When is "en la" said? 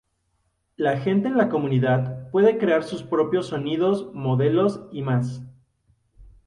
1.27-1.47